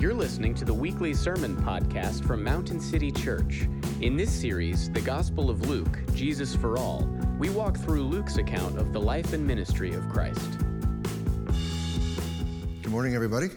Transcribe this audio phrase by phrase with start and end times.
[0.00, 3.68] You're listening to the weekly sermon podcast from Mountain City Church.
[4.00, 7.06] In this series, The Gospel of Luke, Jesus for All,
[7.38, 10.58] we walk through Luke's account of the life and ministry of Christ.
[12.80, 13.48] Good morning, everybody.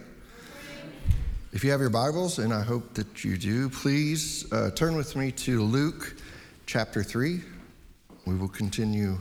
[1.54, 5.16] If you have your Bibles, and I hope that you do, please uh, turn with
[5.16, 6.14] me to Luke
[6.66, 7.40] chapter 3.
[8.26, 9.16] We will continue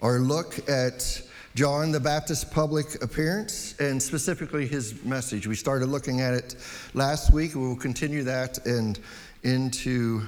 [0.00, 1.20] our look at
[1.54, 5.46] John the Baptist's public appearance and specifically his message.
[5.46, 6.56] We started looking at it
[6.94, 7.54] last week.
[7.54, 8.98] We will continue that and
[9.44, 10.22] into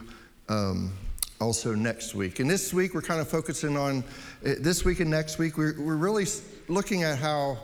[0.48, 0.92] um,
[1.40, 2.38] also next week.
[2.38, 4.04] And this week, we're kind of focusing on
[4.44, 5.58] uh, this week and next week.
[5.58, 6.26] We're, we're really
[6.68, 7.58] looking at how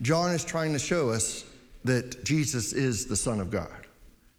[0.00, 1.44] John is trying to show us
[1.82, 3.88] that Jesus is the Son of God.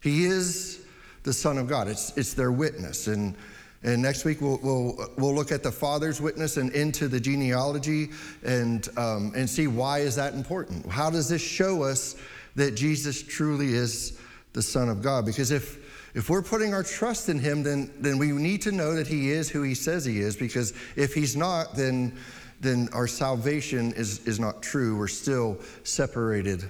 [0.00, 0.86] He is
[1.24, 1.86] the Son of God.
[1.86, 3.08] It's, it's their witness.
[3.08, 3.34] And
[3.82, 8.10] and next week we'll, we'll, we'll look at the Father's witness and into the genealogy
[8.44, 10.86] and, um, and see why is that important.
[10.86, 12.16] How does this show us
[12.56, 14.20] that Jesus truly is
[14.52, 15.24] the Son of God?
[15.24, 15.78] Because if,
[16.14, 19.30] if we're putting our trust in him, then, then we need to know that he
[19.30, 20.36] is who he says he is.
[20.36, 22.18] Because if he's not, then,
[22.60, 24.98] then our salvation is, is not true.
[24.98, 26.68] We're still separated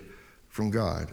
[0.48, 1.11] from God.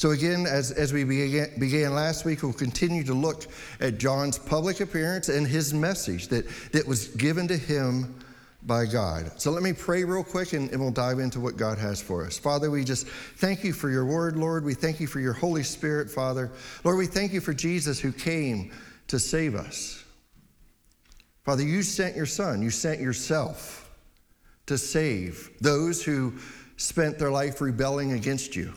[0.00, 3.44] So, again, as, as we began, began, last week, we'll continue to look
[3.80, 8.18] at John's public appearance and his message that, that was given to him
[8.62, 9.38] by God.
[9.38, 12.24] So, let me pray real quick and, and we'll dive into what God has for
[12.24, 12.38] us.
[12.38, 14.64] Father, we just thank you for your word, Lord.
[14.64, 16.50] We thank you for your Holy Spirit, Father.
[16.82, 18.72] Lord, we thank you for Jesus who came
[19.08, 20.02] to save us.
[21.44, 23.90] Father, you sent your Son, you sent yourself
[24.64, 26.32] to save those who
[26.78, 28.72] spent their life rebelling against you.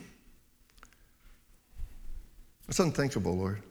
[2.67, 3.61] It's unthinkable, Lord.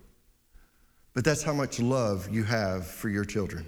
[1.15, 3.67] But that's how much love you have for your children.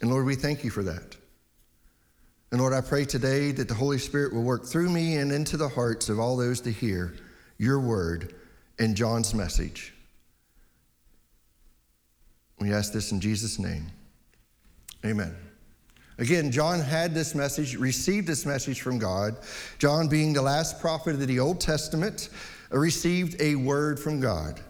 [0.00, 1.16] And Lord, we thank you for that.
[2.50, 5.56] And Lord, I pray today that the Holy Spirit will work through me and into
[5.56, 7.14] the hearts of all those to hear
[7.56, 8.34] your word
[8.78, 9.94] and John's message.
[12.58, 13.86] We ask this in Jesus' name.
[15.04, 15.34] Amen.
[16.18, 19.36] Again, John had this message, received this message from God.
[19.78, 22.28] John, being the last prophet of the Old Testament,
[22.72, 24.60] received a word from God.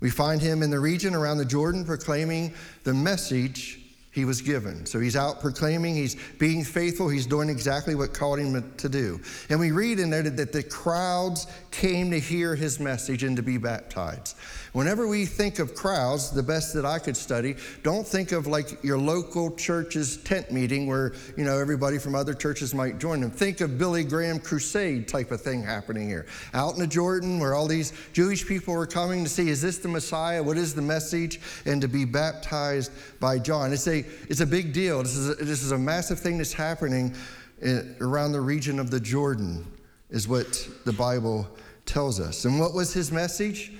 [0.00, 2.54] We find him in the region around the Jordan proclaiming
[2.84, 4.86] the message he was given.
[4.86, 9.20] So he's out proclaiming, he's being faithful, he's doing exactly what called him to do.
[9.48, 13.42] And we read in there that the crowds came to hear his message and to
[13.42, 14.36] be baptized.
[14.72, 18.82] Whenever we think of crowds, the best that I could study, don't think of like
[18.82, 23.30] your local church's tent meeting where, you know, everybody from other churches might join them.
[23.30, 26.26] Think of Billy Graham crusade type of thing happening here.
[26.54, 29.78] Out in the Jordan where all these Jewish people were coming to see, is this
[29.78, 30.42] the Messiah?
[30.42, 31.40] What is the message?
[31.64, 33.72] And to be baptized by John.
[33.72, 33.97] It's a,
[34.28, 35.02] it's a big deal.
[35.02, 37.14] This is a, this is a massive thing that's happening
[37.60, 39.66] in, around the region of the Jordan,
[40.10, 41.48] is what the Bible
[41.86, 42.44] tells us.
[42.44, 43.72] And what was his message?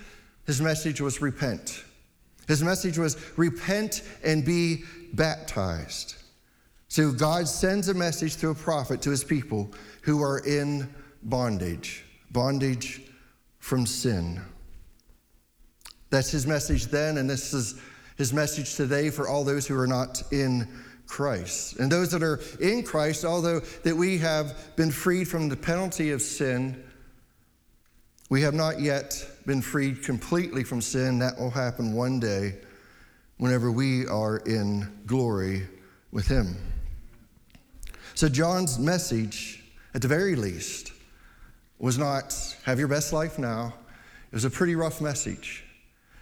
[0.46, 1.84] His message was repent.
[2.46, 6.16] His message was repent and be baptized.
[6.88, 9.70] So God sends a message through a prophet to his people
[10.00, 10.88] who are in
[11.22, 13.02] bondage, bondage
[13.58, 14.40] from sin.
[16.08, 17.78] That's his message then, and this is
[18.18, 20.68] his message today for all those who are not in
[21.06, 21.78] Christ.
[21.78, 26.10] And those that are in Christ, although that we have been freed from the penalty
[26.10, 26.84] of sin,
[28.28, 31.20] we have not yet been freed completely from sin.
[31.20, 32.56] That will happen one day
[33.38, 35.66] whenever we are in glory
[36.10, 36.56] with Him.
[38.14, 39.62] So, John's message,
[39.94, 40.92] at the very least,
[41.78, 42.34] was not
[42.64, 43.74] have your best life now.
[44.30, 45.64] It was a pretty rough message.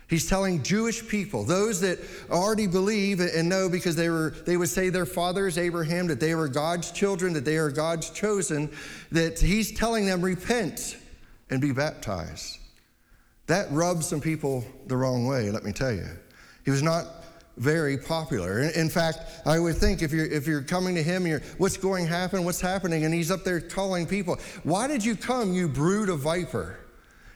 [0.08, 1.98] He's telling Jewish people, those that
[2.30, 6.34] already believe and know because they, were, they would say their fathers Abraham, that they
[6.36, 8.70] were God's children, that they are God's chosen,
[9.10, 10.96] that he's telling them, repent
[11.50, 12.58] and be baptized.
[13.48, 16.06] That rubbed some people the wrong way, let me tell you.
[16.64, 17.06] He was not
[17.56, 18.60] very popular.
[18.60, 22.04] In fact, I would think if you're, if you're coming to him, you're, what's going
[22.04, 22.44] to happen?
[22.44, 23.04] What's happening?
[23.04, 26.78] And he's up there calling people, Why did you come, you brood of viper?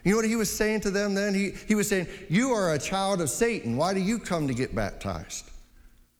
[0.04, 1.34] You know what he was saying to them then?
[1.34, 3.76] He, he was saying, You are a child of Satan.
[3.76, 5.50] Why do you come to get baptized?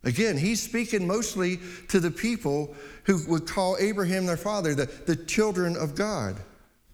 [0.03, 2.75] Again, he's speaking mostly to the people
[3.05, 6.37] who would call Abraham their father, the, the children of God.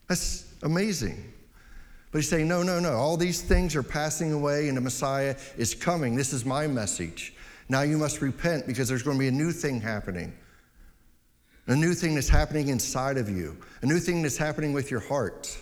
[0.09, 1.33] That's amazing.
[2.11, 2.95] But he's saying, no, no, no.
[2.95, 6.17] All these things are passing away and the Messiah is coming.
[6.17, 7.35] This is my message.
[7.69, 10.33] Now you must repent because there's going to be a new thing happening.
[11.69, 15.01] A new thing that's happening inside of you, a new thing that's happening with your
[15.01, 15.59] heart.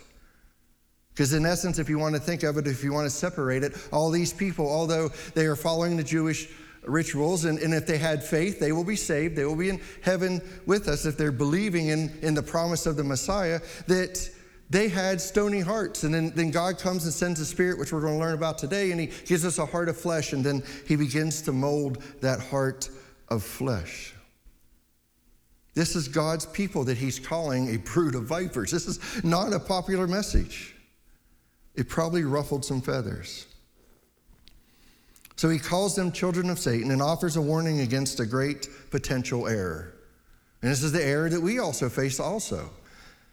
[1.14, 3.62] Because, in essence, if you want to think of it, if you want to separate
[3.62, 6.48] it, all these people, although they are following the Jewish
[6.82, 9.36] rituals, and, and if they had faith, they will be saved.
[9.36, 12.96] They will be in heaven with us if they're believing in, in the promise of
[12.96, 14.28] the Messiah, that
[14.70, 16.02] they had stony hearts.
[16.02, 18.58] And then, then God comes and sends the Spirit, which we're going to learn about
[18.58, 22.02] today, and He gives us a heart of flesh, and then He begins to mold
[22.22, 22.90] that heart
[23.28, 24.14] of flesh.
[25.74, 28.72] This is God's people that He's calling a brood of vipers.
[28.72, 30.73] This is not a popular message.
[31.74, 33.46] It probably ruffled some feathers.
[35.36, 39.48] So he calls them children of Satan and offers a warning against a great potential
[39.48, 39.94] error.
[40.62, 42.70] And this is the error that we also face also.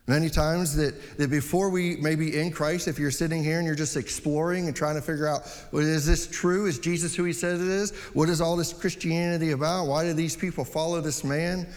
[0.08, 3.68] Many times that, that before we may be in Christ, if you're sitting here and
[3.68, 6.66] you're just exploring and trying to figure out, well, is this true?
[6.66, 7.92] Is Jesus who he says it is?
[8.14, 9.86] What is all this Christianity about?
[9.86, 11.68] Why do these people follow this man?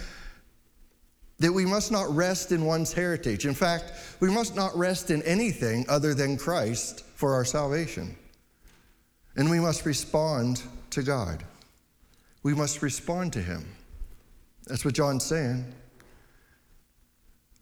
[1.40, 3.44] That we must not rest in one's heritage.
[3.44, 8.16] In fact, we must not rest in anything other than Christ for our salvation.
[9.36, 11.44] And we must respond to God.
[12.42, 13.66] We must respond to Him.
[14.66, 15.72] That's what John's saying.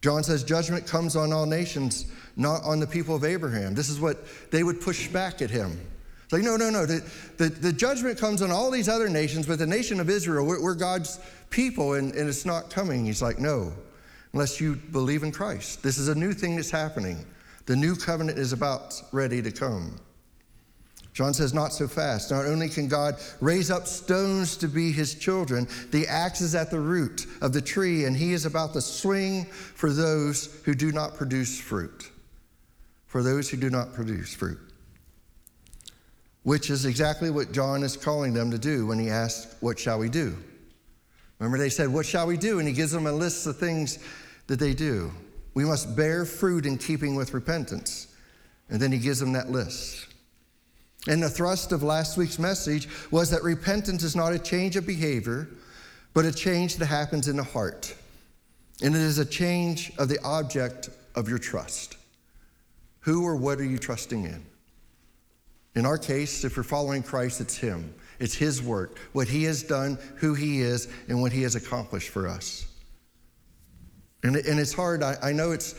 [0.03, 3.73] John says judgment comes on all nations, not on the people of Abraham.
[3.73, 4.17] This is what
[4.51, 5.79] they would push back at him.
[6.33, 6.85] Like, no, no, no.
[6.87, 7.03] The,
[7.37, 10.61] the, the judgment comes on all these other nations, but the nation of Israel, we're,
[10.61, 11.19] we're God's
[11.51, 13.05] people, and, and it's not coming.
[13.05, 13.71] He's like, no,
[14.33, 15.83] unless you believe in Christ.
[15.83, 17.23] This is a new thing that's happening.
[17.67, 19.99] The new covenant is about ready to come.
[21.13, 22.31] John says, not so fast.
[22.31, 26.71] Not only can God raise up stones to be his children, the axe is at
[26.71, 30.91] the root of the tree, and he is about to swing for those who do
[30.91, 32.09] not produce fruit.
[33.05, 34.62] For those who do not produce fruit.
[36.43, 39.99] Which is exactly what John is calling them to do when he asks, What shall
[39.99, 40.37] we do?
[41.39, 42.59] Remember, they said, What shall we do?
[42.59, 43.99] And he gives them a list of things
[44.47, 45.11] that they do.
[45.53, 48.07] We must bear fruit in keeping with repentance.
[48.69, 50.07] And then he gives them that list.
[51.07, 54.87] And the thrust of last week's message was that repentance is not a change of
[54.87, 55.49] behavior,
[56.13, 57.93] but a change that happens in the heart.
[58.81, 61.97] And it is a change of the object of your trust.
[63.01, 64.45] Who or what are you trusting in?
[65.75, 67.93] In our case, if we're following Christ, it's Him.
[68.19, 72.09] It's His work, what He has done, who He is, and what He has accomplished
[72.09, 72.67] for us.
[74.23, 75.03] And, and it's hard.
[75.03, 75.75] I, I know it's,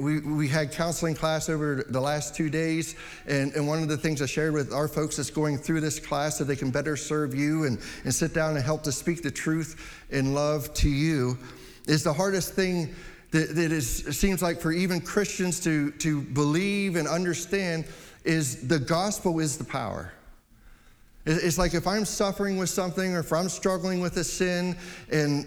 [0.00, 2.96] we, we had counseling class over the last two days,
[3.26, 6.00] and, and one of the things I shared with our folks that's going through this
[6.00, 9.22] class so they can better serve you and, and sit down and help to speak
[9.22, 11.38] the truth in love to you
[11.86, 12.94] is the hardest thing
[13.30, 17.84] that, that is, seems like for even Christians to, to believe and understand
[18.28, 20.12] is the gospel is the power.
[21.24, 24.76] It's like if I'm suffering with something or if I'm struggling with a sin
[25.10, 25.46] and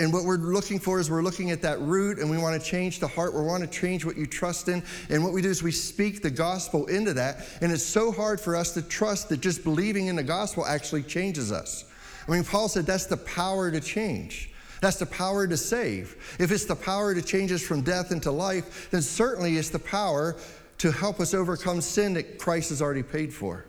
[0.00, 2.64] and what we're looking for is we're looking at that root and we want to
[2.64, 3.34] change the heart.
[3.34, 4.80] We want to change what you trust in.
[5.10, 7.48] And what we do is we speak the gospel into that.
[7.60, 11.02] And it's so hard for us to trust that just believing in the gospel actually
[11.02, 11.84] changes us.
[12.28, 14.52] I mean, Paul said that's the power to change.
[14.80, 16.36] That's the power to save.
[16.38, 19.80] If it's the power to change us from death into life, then certainly it's the
[19.80, 20.36] power
[20.78, 23.66] to help us overcome sin that Christ has already paid for.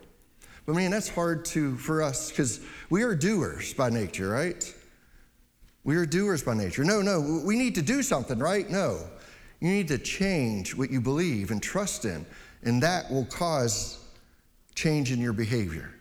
[0.66, 2.60] But man, that's hard to for us because
[2.90, 4.74] we are doers by nature, right?
[5.82, 6.84] We are doers by nature.
[6.84, 8.68] No, no, we need to do something, right?
[8.68, 9.08] No.
[9.60, 12.24] You need to change what you believe and trust in,
[12.62, 13.98] and that will cause
[14.74, 15.92] change in your behavior.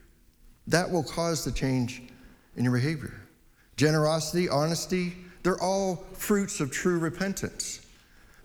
[0.68, 2.04] That will cause the change
[2.56, 3.20] in your behavior.
[3.76, 5.14] Generosity, honesty,
[5.44, 7.79] they're all fruits of true repentance.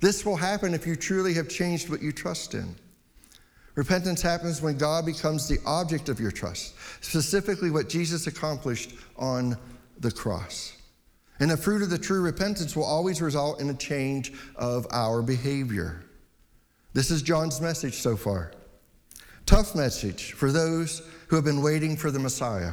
[0.04, 2.76] This will happen if you truly have changed what you trust in.
[3.74, 9.56] Repentance happens when God becomes the object of your trust, specifically what Jesus accomplished on
[10.00, 10.76] the cross.
[11.40, 15.22] And the fruit of the true repentance will always result in a change of our
[15.22, 16.04] behavior.
[16.92, 18.52] This is John's message so far.
[19.46, 22.72] Tough message for those who have been waiting for the Messiah,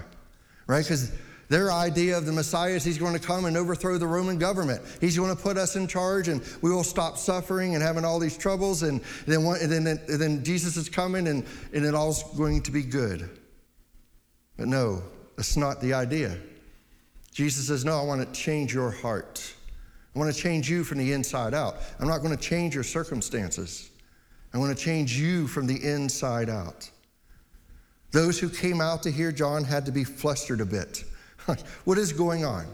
[0.67, 0.83] right?
[0.83, 1.13] Because
[1.51, 4.81] their idea of the Messiah is he's going to come and overthrow the Roman government.
[5.01, 8.20] He's going to put us in charge and we will stop suffering and having all
[8.20, 8.84] these troubles.
[8.84, 12.72] And then, and then, and then Jesus is coming and, and it all's going to
[12.72, 13.29] be good.
[14.55, 15.03] But no,
[15.36, 16.38] that's not the idea.
[17.34, 19.53] Jesus says, No, I want to change your heart.
[20.15, 21.79] I want to change you from the inside out.
[22.00, 23.89] I'm not going to change your circumstances.
[24.53, 26.89] I want to change you from the inside out.
[28.12, 31.03] Those who came out to hear John had to be flustered a bit.
[31.86, 32.65] What is going on?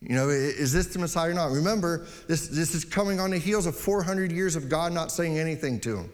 [0.00, 1.52] You know, is this the Messiah or not?
[1.52, 5.38] Remember, this, this is coming on the heels of 400 years of God not saying
[5.38, 6.12] anything to him.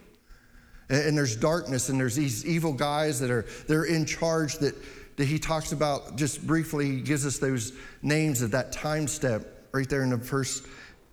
[0.91, 4.75] And, and there's darkness, and there's these evil guys that are they're in charge that
[5.19, 9.67] that he talks about just briefly, he gives us those names at that time step
[9.73, 10.65] right there in the first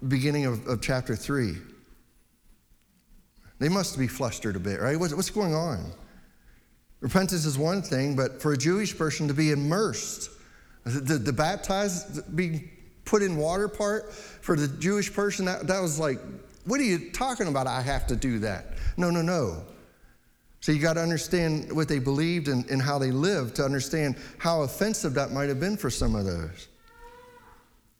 [0.07, 1.55] beginning of, of chapter three.
[3.57, 4.99] They must be flustered a bit, right?
[4.99, 5.91] What's going on?
[6.99, 10.29] Repentance is one thing, but for a Jewish person to be immersed,
[10.85, 12.69] the, the, baptized, being
[13.03, 16.19] put in water part, for the Jewish person, that, that was like
[16.65, 17.67] what are you talking about?
[17.67, 18.73] I have to do that.
[18.97, 19.63] No, no, no.
[20.61, 24.15] So you got to understand what they believed and, and how they lived to understand
[24.39, 26.67] how offensive that might have been for some of those.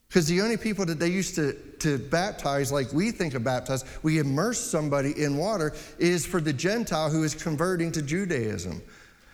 [0.08, 3.84] Because the only people that they used to, to baptize, like we think of baptize,
[4.02, 8.82] we immerse somebody in water, is for the Gentile who is converting to Judaism.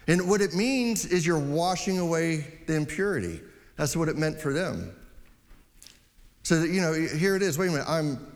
[0.07, 3.41] And what it means is you're washing away the impurity.
[3.75, 4.93] That's what it meant for them.
[6.43, 7.57] So that, you know, here it is.
[7.57, 7.87] Wait a minute.
[7.87, 8.31] I'm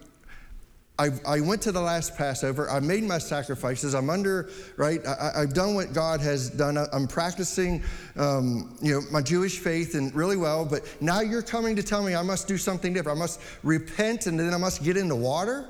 [0.97, 2.69] I, I, went to the last Passover.
[2.69, 3.93] I made my sacrifices.
[3.93, 5.05] I'm under, right?
[5.05, 6.77] I, have done what God has done.
[6.77, 7.83] I'm practicing,
[8.15, 10.63] um, you know, my Jewish faith and really well.
[10.65, 13.17] But now you're coming to tell me I must do something different.
[13.17, 15.69] I must repent and then I must get in the water?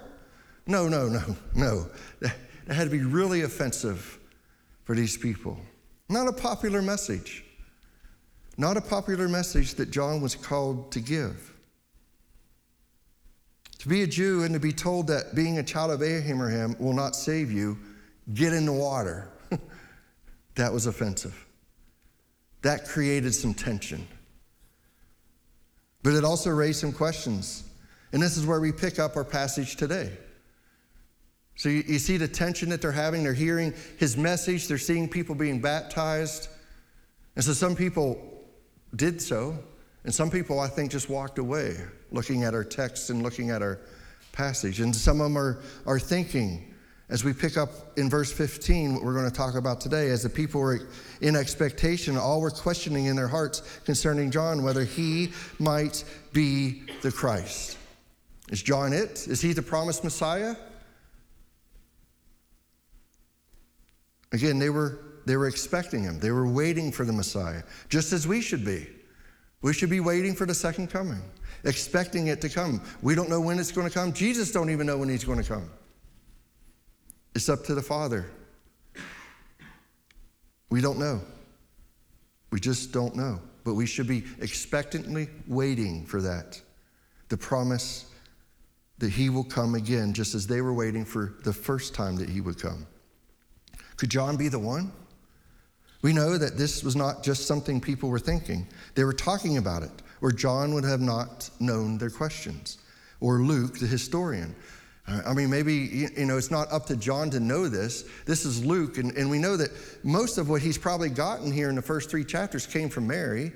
[0.68, 1.24] No, no, no,
[1.56, 1.88] no.
[2.20, 2.36] That,
[2.68, 4.20] that had to be really offensive
[4.84, 5.58] for these people.
[6.08, 7.44] Not a popular message.
[8.58, 11.54] Not a popular message that John was called to give.
[13.80, 16.94] To be a Jew and to be told that being a child of Abraham will
[16.94, 17.78] not save you,
[18.34, 19.30] get in the water,
[20.56, 21.46] that was offensive.
[22.62, 24.08] That created some tension.
[26.02, 27.64] But it also raised some questions.
[28.12, 30.18] And this is where we pick up our passage today.
[31.56, 33.24] So you, you, see the tension that they're having.
[33.24, 36.50] They're hearing his message, they're seeing people being baptized.
[37.36, 38.44] And so some people
[38.96, 39.58] did so,
[40.04, 41.78] and some people, I think, just walked away
[42.12, 43.80] looking at our text and looking at our
[44.32, 44.80] passage.
[44.80, 46.74] And some of them are, are thinking,
[47.10, 50.24] as we pick up in verse 15, what we're going to talk about today, as
[50.24, 50.88] the people were
[51.22, 57.12] in expectation, all were questioning in their hearts concerning John whether he might be the
[57.12, 57.78] Christ.
[58.50, 59.28] Is John it?
[59.28, 60.56] Is he the promised Messiah?
[64.36, 66.20] Again, they were, they were expecting him.
[66.20, 68.86] They were waiting for the Messiah, just as we should be.
[69.62, 71.22] We should be waiting for the second coming,
[71.64, 72.82] expecting it to come.
[73.02, 74.12] We don't know when it's going to come.
[74.12, 75.70] Jesus don't even know when he's going to come.
[77.34, 78.26] It's up to the Father.
[80.70, 81.22] We don't know.
[82.52, 83.40] We just don't know.
[83.64, 86.62] But we should be expectantly waiting for that.
[87.30, 88.12] The promise
[88.98, 92.28] that he will come again, just as they were waiting for the first time that
[92.28, 92.86] he would come.
[93.98, 94.92] Could John be the one?
[96.02, 99.84] We know that this was not just something people were thinking, they were talking about
[99.84, 102.78] it, or John would have not known their questions,
[103.22, 104.56] or Luke, the historian.
[105.08, 108.06] I mean, maybe, you know, it's not up to John to know this.
[108.26, 109.70] This is Luke, and, and we know that
[110.04, 113.52] most of what he's probably gotten here in the first three chapters came from Mary.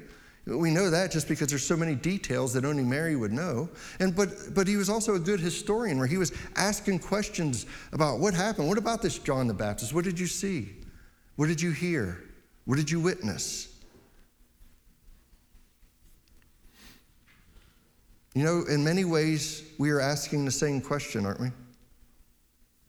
[0.50, 3.70] We know that just because there's so many details that only Mary would know.
[4.00, 8.20] And but but he was also a good historian where he was asking questions about
[8.20, 8.68] what happened.
[8.68, 9.94] What about this John the Baptist?
[9.94, 10.70] What did you see?
[11.36, 12.24] What did you hear?
[12.66, 13.70] What did you witness?
[18.34, 21.52] You know, in many ways, we are asking the same question, aren't we?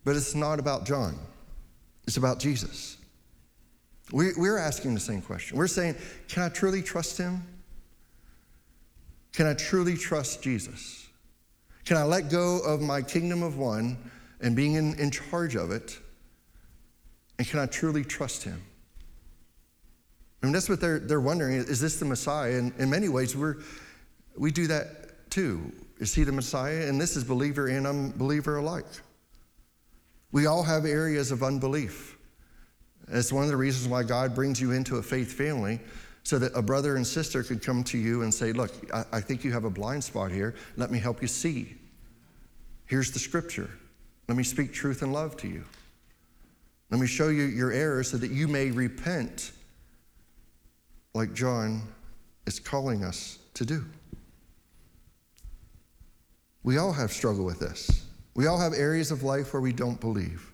[0.05, 1.19] But it's not about John,
[2.07, 2.97] it's about Jesus.
[4.13, 5.57] We, we're asking the same question.
[5.57, 5.97] We're saying,
[6.29, 7.43] can I truly trust him?
[9.33, 11.07] Can I truly trust Jesus?
[11.85, 13.97] Can I let go of my kingdom of one
[14.41, 15.99] and being in, in charge of it?
[17.39, 18.63] And can I truly trust him?
[20.43, 22.59] I mean, that's what they're, they're wondering is this the Messiah?
[22.59, 23.57] And in many ways, we're,
[24.37, 25.73] we do that too.
[25.99, 26.89] Is he the Messiah?
[26.89, 28.87] And this is believer and unbeliever alike.
[30.33, 32.17] We all have areas of unbelief.
[33.11, 35.81] It's one of the reasons why God brings you into a faith family
[36.23, 39.21] so that a brother and sister could come to you and say, Look, I, I
[39.21, 40.55] think you have a blind spot here.
[40.77, 41.75] Let me help you see.
[42.87, 43.71] Here's the scripture.
[44.29, 45.65] Let me speak truth and love to you.
[46.91, 49.53] Let me show you your errors so that you may repent
[51.15, 51.83] like John
[52.47, 53.85] is calling us to do.
[56.63, 58.07] We all have struggle with this.
[58.35, 60.50] We all have areas of life where we don't believe.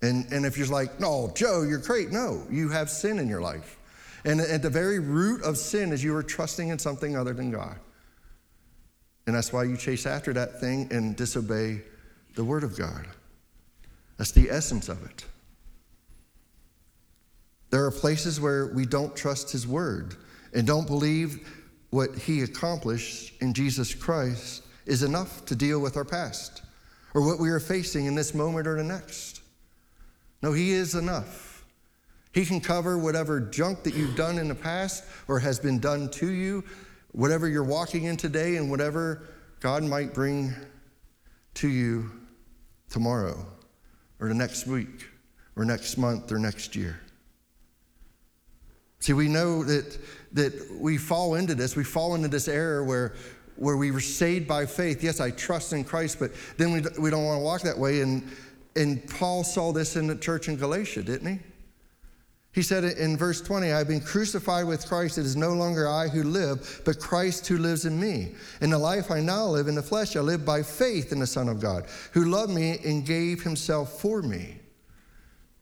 [0.00, 2.10] And, and if you're like, no, Joe, you're great.
[2.10, 3.76] No, you have sin in your life.
[4.24, 7.50] And at the very root of sin is you are trusting in something other than
[7.50, 7.78] God.
[9.26, 11.82] And that's why you chase after that thing and disobey
[12.34, 13.06] the word of God.
[14.16, 15.24] That's the essence of it.
[17.70, 20.16] There are places where we don't trust his word
[20.54, 21.46] and don't believe
[21.90, 26.62] what he accomplished in Jesus Christ is enough to deal with our past
[27.14, 29.37] or what we are facing in this moment or the next.
[30.42, 31.64] No, he is enough.
[32.32, 36.08] He can cover whatever junk that you've done in the past or has been done
[36.10, 36.62] to you,
[37.12, 39.28] whatever you're walking in today, and whatever
[39.60, 40.54] God might bring
[41.54, 42.10] to you
[42.90, 43.44] tomorrow
[44.20, 45.08] or the next week
[45.56, 47.00] or next month or next year.
[49.00, 49.98] See, we know that,
[50.32, 51.74] that we fall into this.
[51.74, 53.14] We fall into this error where
[53.58, 55.02] where we were saved by faith.
[55.02, 58.02] Yes, I trust in Christ, but then we, we don't want to walk that way.
[58.02, 58.22] And,
[58.76, 61.40] and Paul saw this in the church in Galatia, didn't he?
[62.52, 65.18] He said in verse 20, I've been crucified with Christ.
[65.18, 68.32] It is no longer I who live, but Christ who lives in me.
[68.60, 71.26] In the life I now live in the flesh, I live by faith in the
[71.26, 74.56] Son of God, who loved me and gave himself for me.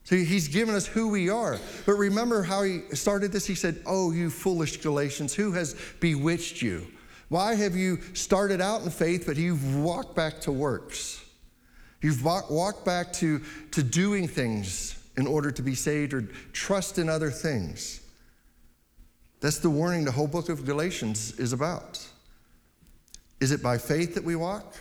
[0.05, 1.59] So he's given us who we are.
[1.85, 3.45] But remember how he started this?
[3.45, 6.87] He said, Oh, you foolish Galatians, who has bewitched you?
[7.29, 11.26] Why have you started out in faith, but you've walked back to works?
[12.03, 13.41] You've walked back to,
[13.73, 16.23] to doing things in order to be saved or
[16.53, 18.01] trust in other things.
[19.41, 22.07] That's the warning the whole book of Galatians is about.
[23.41, 24.75] Is it by faith that we walk?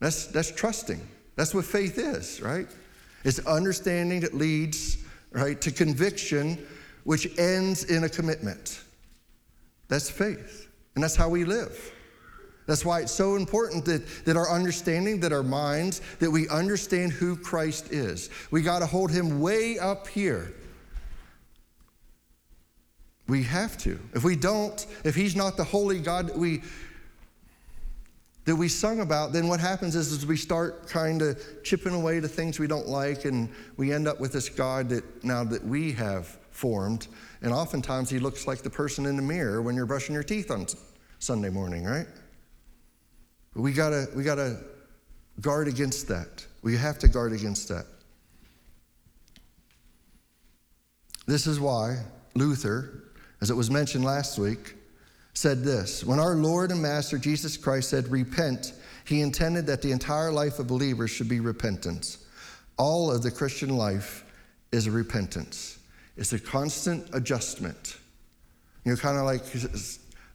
[0.00, 1.00] That's, that's trusting.
[1.36, 2.66] That's what faith is, right?
[3.24, 4.98] It's understanding that leads,
[5.32, 6.58] right, to conviction,
[7.04, 8.80] which ends in a commitment.
[9.88, 10.68] That's faith.
[10.94, 11.92] And that's how we live.
[12.68, 17.12] That's why it's so important that, that our understanding, that our minds, that we understand
[17.12, 18.28] who Christ is.
[18.50, 20.52] We got to hold him way up here.
[23.26, 23.98] We have to.
[24.12, 26.62] If we don't, if he's not the holy God that we
[28.44, 32.18] that we sung about, then what happens is, is we start kind of chipping away
[32.18, 35.62] the things we don't like, and we end up with this God that now that
[35.62, 37.08] we have formed.
[37.42, 40.50] And oftentimes he looks like the person in the mirror when you're brushing your teeth
[40.50, 40.66] on
[41.18, 42.06] Sunday morning, right?
[43.54, 44.58] We gotta, we gotta
[45.40, 46.46] guard against that.
[46.62, 47.86] We have to guard against that.
[51.26, 51.98] This is why
[52.34, 53.04] Luther,
[53.40, 54.74] as it was mentioned last week,
[55.34, 58.72] said this When our Lord and Master Jesus Christ said, Repent,
[59.04, 62.18] he intended that the entire life of believers should be repentance.
[62.76, 64.24] All of the Christian life
[64.72, 65.78] is a repentance,
[66.16, 67.98] it's a constant adjustment.
[68.84, 69.42] You know, kind of like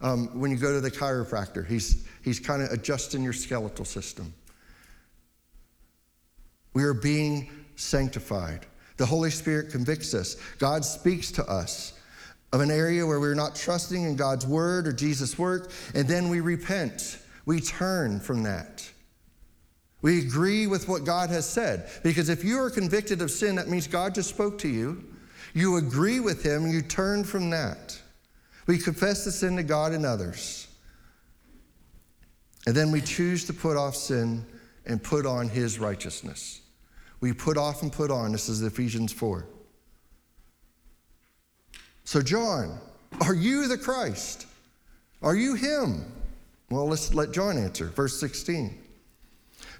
[0.03, 4.33] um, when you go to the chiropractor, he's, he's kind of adjusting your skeletal system.
[6.73, 8.65] We are being sanctified.
[8.97, 10.35] The Holy Spirit convicts us.
[10.59, 11.93] God speaks to us
[12.51, 16.29] of an area where we're not trusting in God's word or Jesus' work, and then
[16.29, 17.17] we repent.
[17.45, 18.87] We turn from that.
[20.01, 21.89] We agree with what God has said.
[22.03, 25.03] Because if you are convicted of sin, that means God just spoke to you.
[25.53, 27.99] You agree with Him, you turn from that.
[28.65, 30.67] We confess the sin to God and others.
[32.65, 34.45] And then we choose to put off sin
[34.85, 36.61] and put on his righteousness.
[37.19, 38.31] We put off and put on.
[38.31, 39.45] This is Ephesians 4.
[42.05, 42.79] So, John,
[43.21, 44.45] are you the Christ?
[45.21, 46.05] Are you him?
[46.69, 47.85] Well, let's let John answer.
[47.85, 48.82] Verse 16.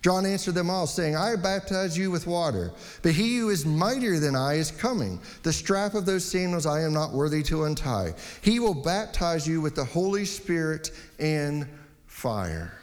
[0.04, 4.20] John answered them all, saying, I baptize you with water, but he who is mightier
[4.20, 5.18] than I is coming.
[5.44, 8.13] The strap of those sandals I am not worthy to untie.
[8.42, 11.66] He will baptize you with the Holy Spirit and
[12.06, 12.78] fire.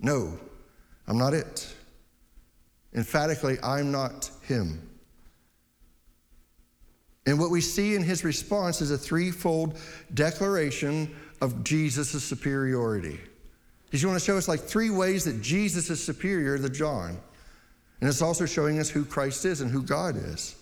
[0.00, 0.38] No,
[1.06, 1.70] I'm not it.
[2.94, 4.88] Emphatically, I'm not him.
[7.26, 9.78] And what we see in his response is a threefold
[10.14, 13.20] declaration of Jesus' superiority.
[13.94, 17.16] He's going to show us like three ways that Jesus is superior to John.
[18.00, 20.56] And it's also showing us who Christ is and who God is.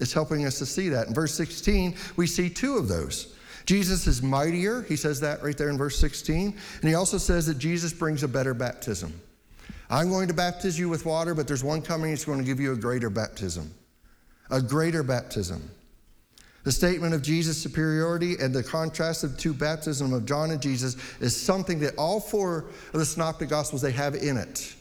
[0.00, 1.06] It's helping us to see that.
[1.06, 3.36] In verse 16, we see two of those.
[3.66, 4.82] Jesus is mightier.
[4.82, 6.58] He says that right there in verse 16.
[6.80, 9.12] And he also says that Jesus brings a better baptism.
[9.88, 12.58] I'm going to baptize you with water, but there's one coming that's going to give
[12.58, 13.72] you a greater baptism.
[14.50, 15.70] A greater baptism.
[16.62, 20.96] The statement of Jesus' superiority and the contrast of two baptisms of John and Jesus
[21.20, 24.74] is something that all four of the synoptic gospels they have in it.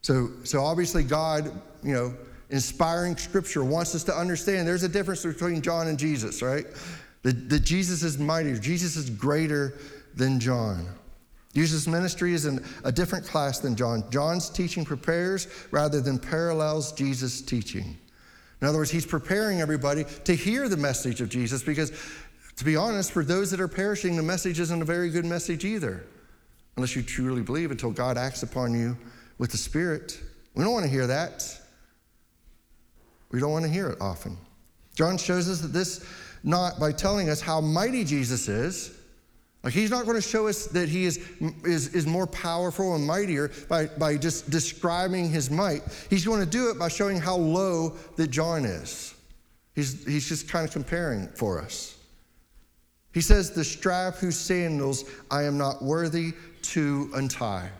[0.00, 1.46] So, so obviously God,
[1.82, 2.14] you know,
[2.50, 6.64] inspiring scripture wants us to understand there's a difference between John and Jesus, right?
[7.22, 9.74] That, that Jesus is mightier, Jesus is greater
[10.14, 10.86] than John.
[11.54, 14.04] Jesus' ministry is in a different class than John.
[14.10, 17.98] John's teaching prepares rather than parallels Jesus' teaching.
[18.60, 21.92] In other words, he's preparing everybody to hear the message of Jesus because,
[22.56, 25.64] to be honest, for those that are perishing, the message isn't a very good message
[25.64, 26.04] either,
[26.76, 28.96] unless you truly believe until God acts upon you
[29.38, 30.20] with the Spirit.
[30.54, 31.56] We don't want to hear that.
[33.30, 34.36] We don't want to hear it often.
[34.94, 36.04] John shows us that this
[36.42, 38.97] not by telling us how mighty Jesus is,
[39.64, 41.18] like he's not going to show us that he is,
[41.64, 45.82] is, is more powerful and mightier by, by just describing his might.
[46.08, 49.14] He's going to do it by showing how low that John is.
[49.74, 51.96] He's, he's just kind of comparing for us.
[53.12, 57.70] He says, The strap whose sandals I am not worthy to untie.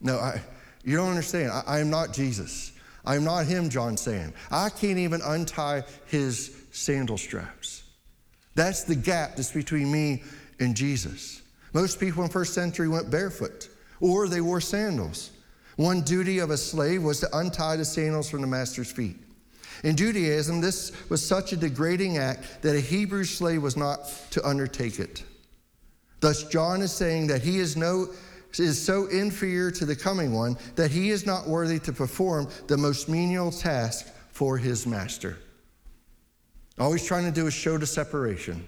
[0.00, 0.40] No, I,
[0.84, 1.52] you don't understand.
[1.52, 2.72] I, I am not Jesus.
[3.04, 4.32] I am not him, John saying.
[4.50, 7.84] I can't even untie his sandal straps.
[8.54, 10.22] That's the gap that's between me
[10.60, 11.42] and Jesus.
[11.72, 13.68] Most people in first century went barefoot
[14.00, 15.30] or they wore sandals.
[15.76, 19.16] One duty of a slave was to untie the sandals from the master's feet.
[19.82, 24.46] In Judaism, this was such a degrading act that a Hebrew slave was not to
[24.46, 25.24] undertake it.
[26.20, 28.10] Thus, John is saying that he is, no,
[28.58, 32.76] is so inferior to the coming one that he is not worthy to perform the
[32.76, 35.38] most menial task for his master.
[36.78, 38.66] All he's trying to do is show the separation.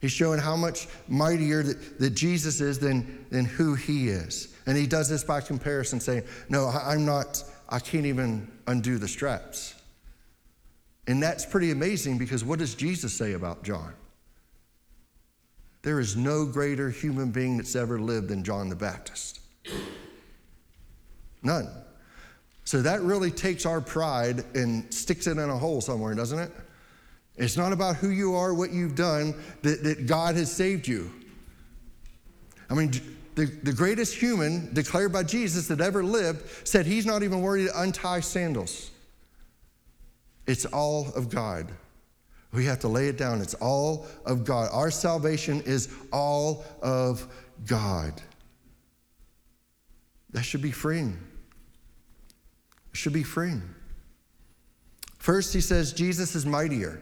[0.00, 4.54] He's showing how much mightier that, that Jesus is than, than who he is.
[4.66, 9.08] And he does this by comparison, saying, No, I'm not, I can't even undo the
[9.08, 9.74] straps.
[11.06, 13.92] And that's pretty amazing because what does Jesus say about John?
[15.82, 19.40] There is no greater human being that's ever lived than John the Baptist.
[21.42, 21.68] None.
[22.64, 26.52] So that really takes our pride and sticks it in a hole somewhere, doesn't it?
[27.40, 31.10] It's not about who you are, what you've done, that, that God has saved you.
[32.68, 32.92] I mean,
[33.34, 37.66] the, the greatest human declared by Jesus that ever lived said he's not even worthy
[37.66, 38.90] to untie sandals.
[40.46, 41.72] It's all of God.
[42.52, 43.40] We have to lay it down.
[43.40, 44.68] It's all of God.
[44.70, 47.26] Our salvation is all of
[47.66, 48.20] God.
[50.34, 51.16] That should be freeing.
[52.92, 53.62] It should be freeing.
[55.18, 57.00] First, he says Jesus is mightier.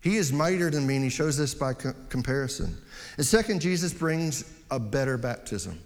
[0.00, 2.76] He is mightier than me, and he shows this by co- comparison.
[3.16, 5.78] And second, Jesus brings a better baptism.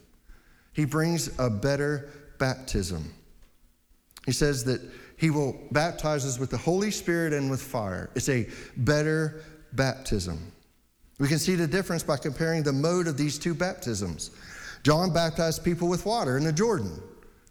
[0.73, 3.13] He brings a better baptism.
[4.27, 4.81] He says that
[5.17, 8.11] he will baptize us with the Holy Spirit and with fire.
[8.15, 10.53] It's a better baptism.
[11.19, 14.31] We can see the difference by comparing the mode of these two baptisms.
[14.83, 17.01] John baptized people with water in the Jordan,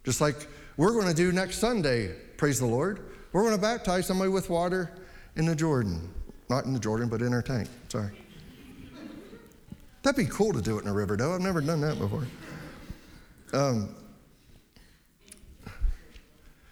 [0.04, 0.36] just like
[0.78, 3.00] we're going to do next Sunday, praise the Lord.
[3.32, 4.92] We're going to baptize somebody with water
[5.36, 6.10] in the Jordan.
[6.52, 7.70] Not in the Jordan, but in our tank.
[7.88, 8.12] Sorry.
[10.04, 11.34] That'd be cool to do it in a river, though.
[11.34, 12.28] I've never done that before.
[13.54, 13.96] Um,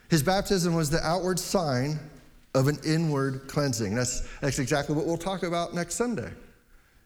[0.10, 1.98] his baptism was the outward sign
[2.56, 3.96] of an inward cleansing.
[3.96, 6.30] That's, that's exactly what we'll talk about next Sunday.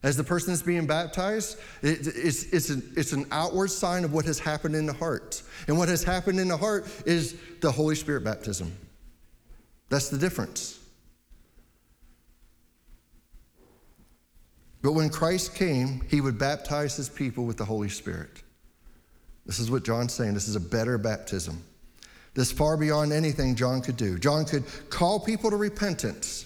[0.01, 4.13] As the person is being baptized, it, it's, it's, an, it's an outward sign of
[4.13, 5.43] what has happened in the heart.
[5.67, 8.75] And what has happened in the heart is the Holy Spirit baptism.
[9.89, 10.79] That's the difference.
[14.83, 18.43] But when Christ came, he would baptize his people with the Holy Spirit.
[19.45, 20.33] This is what John's saying.
[20.33, 21.63] This is a better baptism.
[22.33, 24.19] This far beyond anything John could do.
[24.19, 26.45] John could call people to repentance,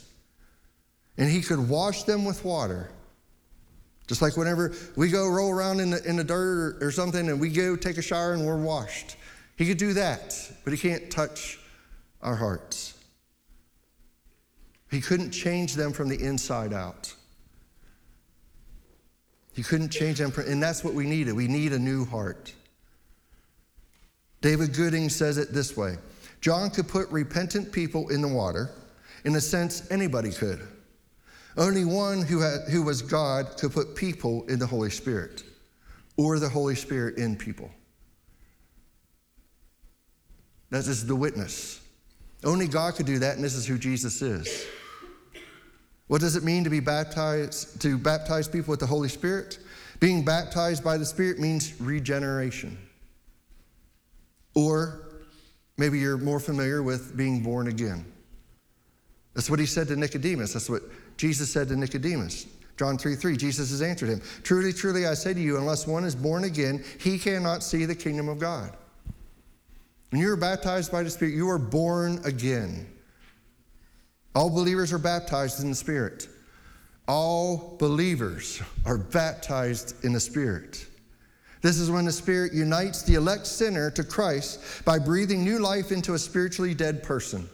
[1.18, 2.92] and he could wash them with water.
[4.06, 7.28] Just like whenever we go roll around in the, in the dirt or, or something
[7.30, 9.18] and we go take a shower and we're washed.
[9.58, 11.60] He could do that, but he can't touch
[12.22, 12.94] our hearts.
[14.90, 17.14] He couldn't change them from the inside out.
[19.58, 21.34] He couldn't change them, and that's what we needed.
[21.34, 22.54] We need a new heart.
[24.40, 25.98] David Gooding says it this way
[26.42, 28.70] John could put repentant people in the water.
[29.26, 30.62] In a sense, anybody could.
[31.58, 35.44] Only one who, had, who was God could put people in the Holy Spirit
[36.18, 37.72] or the Holy Spirit in people.
[40.70, 41.82] That is the witness.
[42.44, 44.68] Only God could do that, and this is who Jesus is.
[46.08, 49.60] What does it mean to be baptized, to baptize people with the Holy Spirit?
[50.00, 52.78] Being baptized by the Spirit means regeneration.
[54.56, 55.02] Or
[55.78, 58.06] maybe you're more familiar with being born again.
[59.34, 60.54] That's what he said to Nicodemus.
[60.54, 60.84] That's what
[61.18, 62.48] Jesus said to Nicodemus.
[62.78, 66.06] John 3 3, Jesus has answered him Truly, truly, I say to you, unless one
[66.06, 68.72] is born again, he cannot see the kingdom of God.
[70.12, 72.88] When you are baptized by the Spirit, you are born again.
[74.38, 76.28] All believers are baptized in the Spirit.
[77.08, 80.86] All believers are baptized in the Spirit.
[81.64, 85.92] This is when the Spirit unites the elect sinner to Christ by breathing new life
[85.92, 87.50] into a spiritually dead person,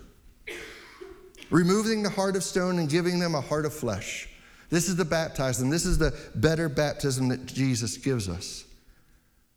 [1.50, 4.28] removing the heart of stone and giving them a heart of flesh.
[4.70, 5.70] This is the baptism.
[5.70, 8.66] This is the better baptism that Jesus gives us.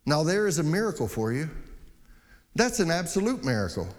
[0.05, 1.49] Now, there is a miracle for you.
[2.55, 3.89] That's an absolute miracle.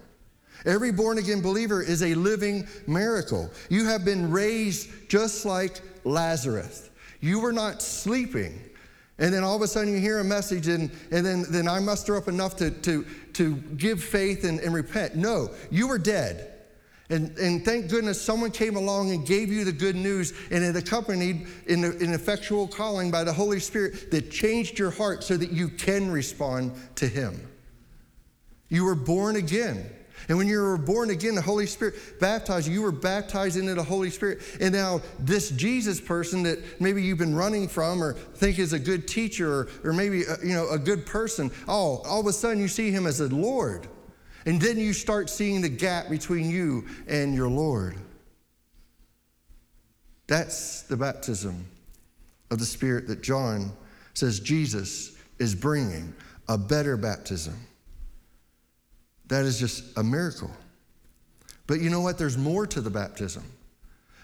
[0.65, 3.51] Every born again believer is a living miracle.
[3.69, 6.91] You have been raised just like Lazarus.
[7.21, 8.61] You were not sleeping.
[9.19, 11.81] And then all of a sudden you hear a message, and, and then, then I
[11.81, 15.17] muster up enough to, to, to give faith and, and repent.
[15.17, 16.55] No, you were dead.
[17.11, 20.77] And, and thank goodness someone came along and gave you the good news, and it
[20.77, 25.51] accompanied in an effectual calling by the Holy Spirit that changed your heart so that
[25.51, 27.49] you can respond to Him.
[28.69, 29.91] You were born again.
[30.29, 32.75] And when you were born again, the Holy Spirit baptized you.
[32.75, 34.41] You were baptized into the Holy Spirit.
[34.61, 38.79] And now, this Jesus person that maybe you've been running from or think is a
[38.79, 42.27] good teacher or, or maybe a, uh, you know, a good person, oh, all of
[42.27, 43.87] a sudden you see him as a Lord.
[44.47, 47.97] And then you start seeing the gap between you and your Lord.
[50.27, 51.67] That's the baptism
[52.51, 53.73] of the Spirit that John
[54.15, 56.15] says Jesus is bringing
[56.49, 57.55] a better baptism.
[59.29, 60.51] That is just a miracle.
[61.67, 62.19] But you know what?
[62.19, 63.45] There's more to the baptism.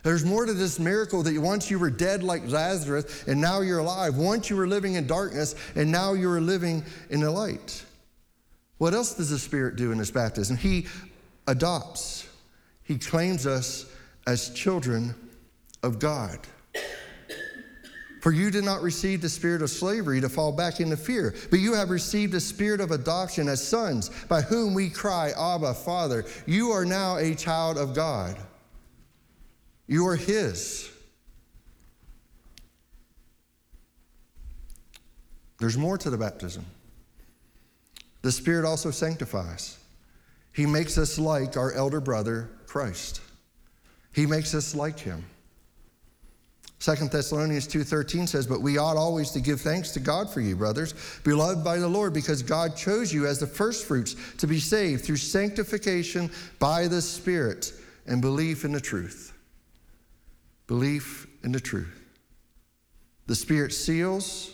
[0.02, 3.78] There's more to this miracle that once you were dead like Lazarus and now you're
[3.78, 4.16] alive.
[4.16, 7.82] Once you were living in darkness and now you are living in the light.
[8.78, 10.56] What else does the Spirit do in this baptism?
[10.56, 10.86] He
[11.46, 12.28] adopts,
[12.82, 13.86] He claims us
[14.26, 15.14] as children
[15.82, 16.38] of God.
[18.24, 21.58] For you did not receive the spirit of slavery to fall back into fear, but
[21.58, 26.24] you have received the spirit of adoption as sons, by whom we cry, Abba, Father.
[26.46, 28.38] You are now a child of God.
[29.86, 30.90] You are His.
[35.58, 36.64] There's more to the baptism.
[38.22, 39.78] The Spirit also sanctifies.
[40.54, 43.20] He makes us like our elder brother, Christ.
[44.14, 45.26] He makes us like Him.
[46.84, 50.54] Second Thessalonians 2:13 says, "But we ought always to give thanks to God for you,
[50.54, 50.92] brothers,
[51.22, 55.16] beloved by the Lord, because God chose you as the firstfruits to be saved through
[55.16, 57.72] sanctification by the Spirit
[58.04, 59.32] and belief in the truth."
[60.66, 62.02] Belief in the truth.
[63.28, 64.50] The Spirit seals,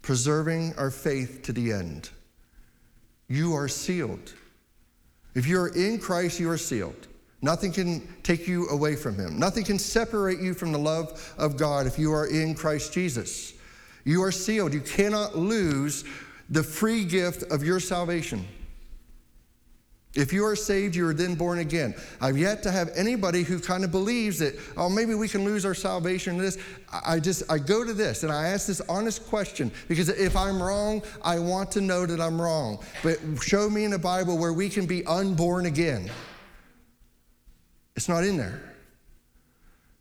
[0.00, 2.10] preserving our faith to the end.
[3.26, 4.32] You are sealed.
[5.34, 7.08] If you are in Christ, you are sealed.
[7.44, 9.38] Nothing can take you away from Him.
[9.38, 13.52] Nothing can separate you from the love of God if you are in Christ Jesus.
[14.04, 14.72] You are sealed.
[14.72, 16.04] You cannot lose
[16.48, 18.48] the free gift of your salvation.
[20.14, 21.94] If you are saved, you are then born again.
[22.18, 25.66] I've yet to have anybody who kind of believes that, oh, maybe we can lose
[25.66, 26.56] our salvation this.
[27.04, 30.62] I just, I go to this and I ask this honest question because if I'm
[30.62, 32.78] wrong, I want to know that I'm wrong.
[33.02, 36.10] But show me in the Bible where we can be unborn again.
[37.96, 38.74] It's not in there.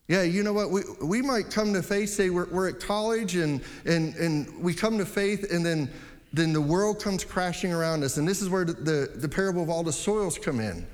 [0.07, 0.69] Yeah, you know what?
[0.69, 4.73] We, we might come to faith, say we're, we're at college and, and, and we
[4.73, 5.89] come to faith, and then,
[6.33, 8.17] then the world comes crashing around us.
[8.17, 10.85] And this is where the, the, the parable of all the soils come in.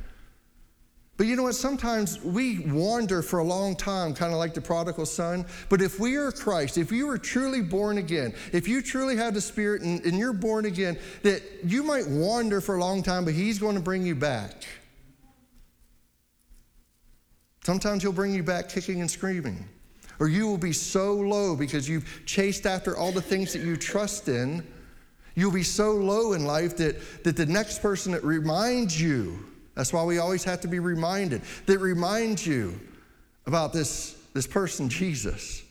[1.17, 1.55] But you know what?
[1.55, 5.45] Sometimes we wander for a long time, kind of like the prodigal son.
[5.67, 9.33] But if we are Christ, if you are truly born again, if you truly have
[9.33, 13.25] the Spirit and, and you're born again, that you might wander for a long time,
[13.25, 14.63] but He's going to bring you back.
[17.63, 19.67] Sometimes he'll bring you back kicking and screaming.
[20.19, 23.77] Or you will be so low because you've chased after all the things that you
[23.77, 24.65] trust in.
[25.35, 29.45] You'll be so low in life that, that the next person that reminds you,
[29.75, 32.77] that's why we always have to be reminded, that reminds you
[33.45, 35.63] about this, this person, Jesus.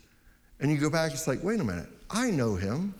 [0.61, 2.95] And you go back, it's like, wait a minute, I know him.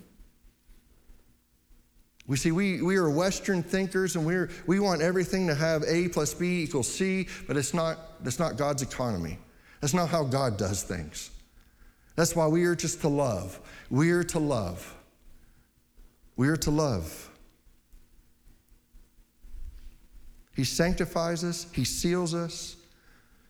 [2.29, 6.09] We see, we, we are Western thinkers and we're, we want everything to have A
[6.09, 9.39] plus B equals C, but it's not, that's not God's economy.
[9.81, 11.31] That's not how God does things.
[12.17, 13.59] That's why we are just to love.
[13.91, 14.95] We are to love.
[16.37, 17.31] We are to love.
[20.55, 22.77] He sanctifies us, He seals us,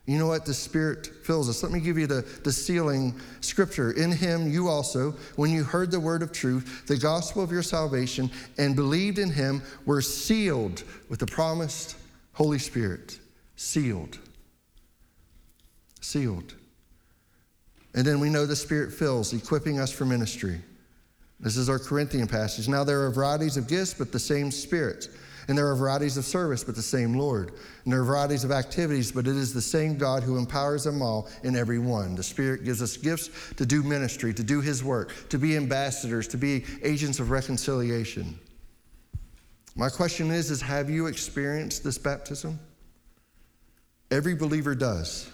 [0.09, 0.47] you know what?
[0.47, 1.63] The Spirit fills us.
[1.63, 3.93] Let me give you the, the sealing scripture.
[3.93, 7.63] In Him, you also, when you heard the word of truth, the gospel of your
[7.63, 11.97] salvation, and believed in Him, were sealed with the promised
[12.33, 13.19] Holy Spirit.
[13.57, 14.19] Sealed.
[16.01, 16.55] Sealed.
[17.95, 20.59] And then we know the Spirit fills, equipping us for ministry.
[21.39, 22.67] This is our Corinthian passage.
[22.67, 25.09] Now there are varieties of gifts, but the same Spirit.
[25.49, 27.53] And there are varieties of service, but the same Lord.
[27.85, 31.01] And there are varieties of activities, but it is the same God who empowers them
[31.01, 32.15] all in every one.
[32.15, 36.29] The Spirit gives us gifts to do ministry, to do His work, to be ambassadors,
[36.29, 38.39] to be agents of reconciliation.
[39.75, 42.59] My question is, is have you experienced this baptism?
[44.11, 45.31] Every believer does.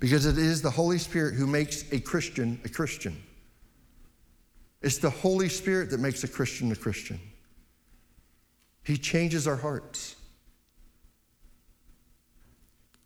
[0.00, 3.22] Because it is the Holy Spirit who makes a Christian a Christian.
[4.82, 7.20] It's the Holy Spirit that makes a Christian a Christian.
[8.90, 10.16] He changes our hearts.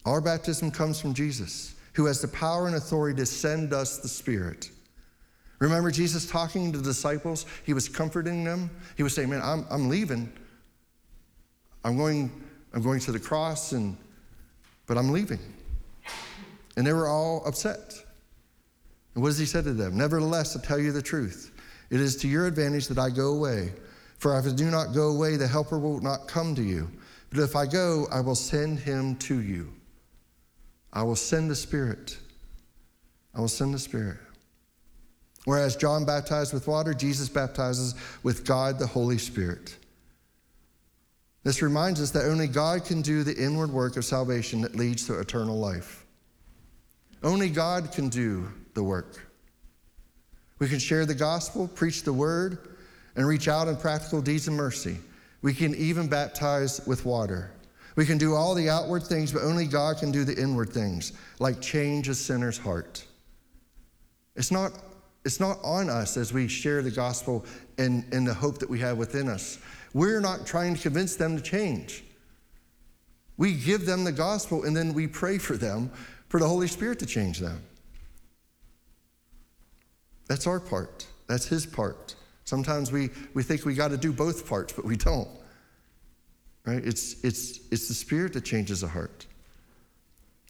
[0.07, 4.09] Our baptism comes from Jesus, who has the power and authority to send us the
[4.09, 4.71] Spirit.
[5.59, 7.45] Remember Jesus talking to the disciples?
[7.65, 8.71] He was comforting them.
[8.97, 10.33] He was saying, Man, I'm, I'm leaving.
[11.85, 12.33] I'm going,
[12.73, 13.95] I'm going to the cross, and,
[14.87, 15.39] but I'm leaving.
[16.79, 17.95] And they were all upset.
[19.15, 19.99] And what does he say to them?
[19.99, 21.53] Nevertheless, I tell you the truth.
[21.91, 23.75] It is to your advantage that I go away.
[24.19, 26.91] For if I do not go away, the Helper will not come to you.
[27.31, 29.73] But if I go, I will send him to you.
[30.93, 32.17] I will send the Spirit.
[33.35, 34.19] I will send the Spirit.
[35.45, 39.77] Whereas John baptized with water, Jesus baptizes with God the Holy Spirit.
[41.43, 45.07] This reminds us that only God can do the inward work of salvation that leads
[45.07, 46.07] to eternal life.
[47.23, 49.21] Only God can do the work.
[50.59, 52.74] We can share the gospel, preach the word,
[53.17, 54.99] and reach out in practical deeds of mercy.
[55.43, 57.51] We can even baptize with water.
[57.97, 61.13] We can do all the outward things, but only God can do the inward things,
[61.39, 63.05] like change a sinner's heart.
[64.35, 64.73] It's not,
[65.25, 67.45] it's not on us as we share the gospel
[67.79, 69.59] and, and the hope that we have within us.
[69.93, 72.03] We're not trying to convince them to change.
[73.37, 75.91] We give them the gospel and then we pray for them
[76.29, 77.63] for the Holy Spirit to change them.
[80.27, 81.07] That's our part.
[81.29, 82.17] That's His part.
[82.45, 85.29] Sometimes we, we think we got to do both parts, but we don't.
[86.67, 86.85] Right?
[86.85, 89.27] It's, it's, it's the Spirit that changes the heart.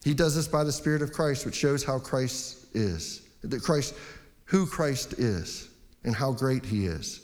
[0.03, 3.95] He does this by the Spirit of Christ, which shows how Christ is, that Christ,
[4.45, 5.69] who Christ is,
[6.03, 7.21] and how great He is.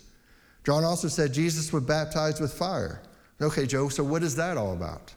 [0.66, 3.02] John also said Jesus would baptize with fire.
[3.42, 5.14] Okay, Joe, so what is that all about?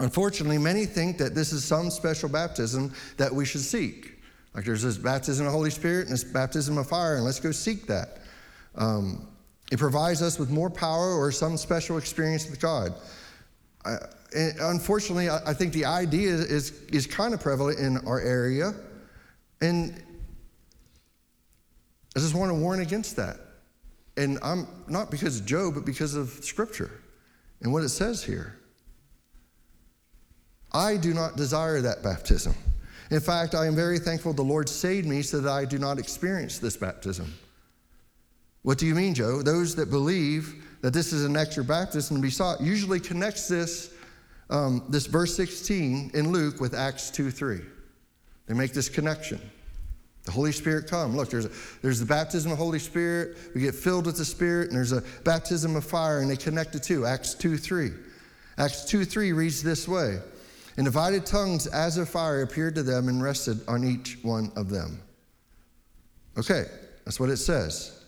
[0.00, 4.21] Unfortunately, many think that this is some special baptism that we should seek.
[4.54, 7.40] Like there's this baptism of the Holy Spirit and this baptism of fire, and let's
[7.40, 8.18] go seek that.
[8.74, 9.28] Um,
[9.70, 12.94] it provides us with more power or some special experience with God.
[13.84, 13.96] Uh,
[14.60, 18.74] unfortunately, I, I think the idea is, is kind of prevalent in our area,
[19.60, 20.02] and
[22.14, 23.38] I just want to warn against that.
[24.18, 26.90] And I'm not because of Joe, but because of Scripture
[27.62, 28.58] and what it says here.
[30.72, 32.54] I do not desire that baptism.
[33.12, 35.98] In fact, I am very thankful the Lord saved me so that I do not
[35.98, 37.30] experience this baptism.
[38.62, 39.42] What do you mean, Joe?
[39.42, 43.92] Those that believe that this is an extra baptism to be sought usually connects this,
[44.48, 47.60] um, this verse 16 in Luke with Acts 2 3.
[48.46, 49.42] They make this connection.
[50.24, 51.14] The Holy Spirit come.
[51.14, 51.50] Look, there's, a,
[51.82, 53.36] there's the baptism of the Holy Spirit.
[53.54, 56.72] We get filled with the Spirit, and there's a baptism of fire, and they connect
[56.72, 57.04] the two.
[57.04, 57.90] Acts 2 3.
[58.56, 60.20] Acts 2 3 reads this way
[60.76, 64.70] And divided tongues as of fire appeared to them and rested on each one of
[64.70, 65.00] them.
[66.38, 66.64] Okay,
[67.04, 68.02] that's what it says.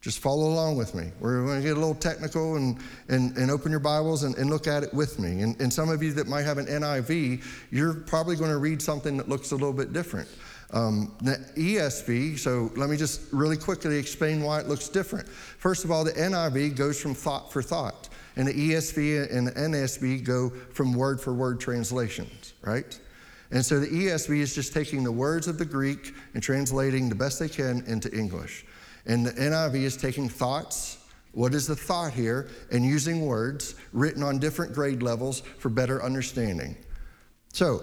[0.00, 1.10] Just follow along with me.
[1.18, 4.48] We're going to get a little technical and, and, and open your Bibles and, and
[4.48, 5.42] look at it with me.
[5.42, 8.80] And, and some of you that might have an NIV, you're probably going to read
[8.80, 10.28] something that looks a little bit different.
[10.70, 15.26] Um, the ESV, so let me just really quickly explain why it looks different.
[15.26, 19.52] First of all, the NIV goes from thought for thought, and the ESV and the
[19.52, 22.98] NSV go from word for word translations, right?
[23.50, 27.16] And so the ESV is just taking the words of the Greek and translating the
[27.16, 28.64] best they can into English.
[29.06, 30.98] And the NIV is taking thoughts,
[31.32, 36.02] what is the thought here, and using words written on different grade levels for better
[36.02, 36.76] understanding.
[37.52, 37.82] So,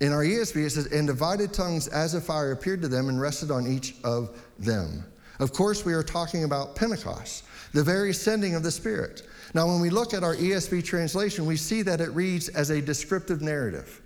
[0.00, 3.20] in our ESV, it says, And divided tongues as a fire appeared to them and
[3.20, 5.04] rested on each of them.
[5.40, 9.22] Of course, we are talking about Pentecost, the very sending of the Spirit.
[9.54, 12.80] Now, when we look at our ESV translation, we see that it reads as a
[12.80, 14.02] descriptive narrative.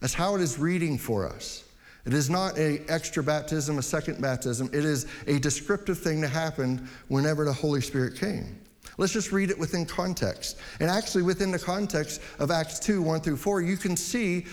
[0.00, 1.64] That's how it is reading for us.
[2.06, 4.68] It is not a extra baptism, a second baptism.
[4.72, 8.58] It is a descriptive thing that happened whenever the Holy Spirit came.
[8.96, 10.58] Let's just read it within context.
[10.80, 14.46] And actually, within the context of Acts 2 1 through 4, you can see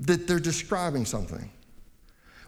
[0.00, 1.50] that they're describing something.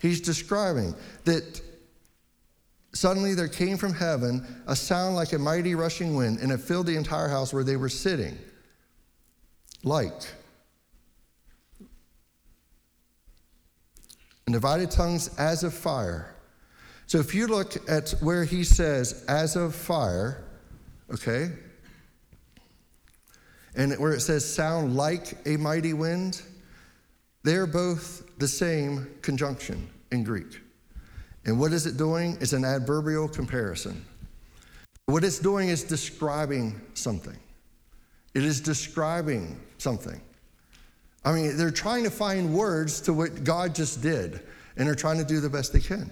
[0.00, 1.60] He's describing that
[2.92, 6.86] suddenly there came from heaven a sound like a mighty rushing wind, and it filled
[6.86, 8.36] the entire house where they were sitting.
[9.82, 10.22] Like.
[14.46, 16.34] And divided tongues as of fire.
[17.06, 20.44] So if you look at where he says, as of fire,
[21.12, 21.50] okay,
[23.74, 26.42] and where it says sound like a mighty wind,
[27.44, 30.60] they're both the same conjunction in Greek.
[31.44, 32.36] And what is it doing?
[32.40, 34.04] It's an adverbial comparison.
[35.06, 37.36] What it's doing is describing something.
[38.34, 40.20] It is describing something.
[41.24, 44.40] I mean, they're trying to find words to what God just did,
[44.76, 46.10] and they're trying to do the best they can.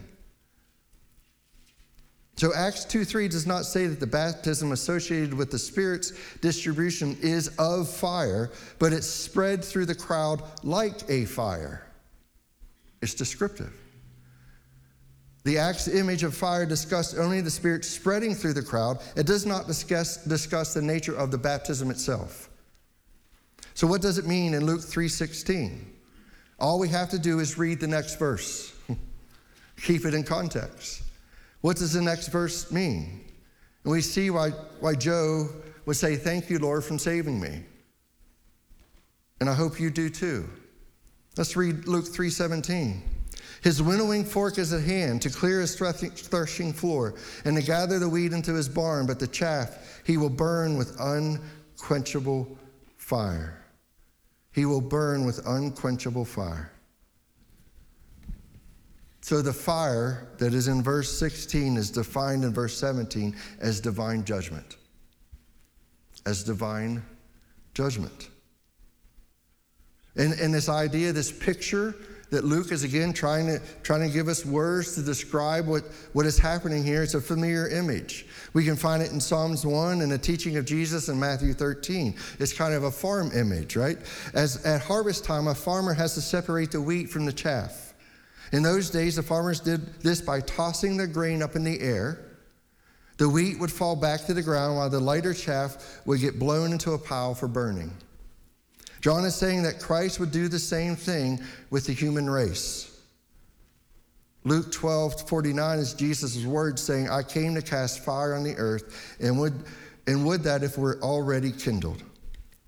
[2.37, 7.17] So Acts 2 3 does not say that the baptism associated with the Spirit's distribution
[7.23, 11.87] is of fire, but it's spread through the crowd like a fire.
[13.01, 13.73] It's descriptive.
[15.47, 18.99] The Acts image of fire discussed only the Spirit spreading through the crowd.
[19.15, 22.51] It does not discuss, discuss the nature of the baptism itself.
[23.75, 25.87] So what does it mean in Luke 3:16?
[26.59, 28.75] All we have to do is read the next verse.
[29.83, 31.05] Keep it in context.
[31.61, 33.25] What does the next verse mean?
[33.85, 35.49] And we see why, why Joe
[35.85, 37.63] would say, Thank you, Lord, for saving me.
[39.39, 40.51] And I hope you do too.
[41.37, 43.01] Let's read Luke 3:17.
[43.63, 48.09] His winnowing fork is at hand to clear his threshing floor and to gather the
[48.09, 52.57] wheat into his barn, but the chaff he will burn with unquenchable
[52.97, 53.65] fire.
[54.53, 56.73] He will burn with unquenchable fire.
[59.21, 64.25] So the fire that is in verse 16 is defined in verse 17 as divine
[64.25, 64.77] judgment.
[66.25, 67.03] As divine
[67.75, 68.31] judgment.
[70.15, 71.97] And, and this idea, this picture
[72.31, 76.27] that Luke is again trying to, trying to give us words to describe what, what
[76.27, 78.27] is happening here, it's a familiar image.
[78.53, 82.15] We can find it in Psalms 1 and the teaching of Jesus in Matthew 13.
[82.41, 83.99] It's kind of a farm image, right?
[84.35, 87.95] As at harvest time, a farmer has to separate the wheat from the chaff.
[88.53, 92.21] In those days, the farmers did this by tossing the grain up in the air.
[93.19, 96.73] The wheat would fall back to the ground while the lighter chaff would get blown
[96.73, 97.93] into a pile for burning.
[99.01, 101.41] John is saying that Christ would do the same thing
[101.71, 102.93] with the human race.
[104.45, 109.17] Luke 12 49 is Jesus' words saying, I came to cast fire on the earth,
[109.21, 109.65] and would,
[110.07, 112.03] and would that if we're already kindled.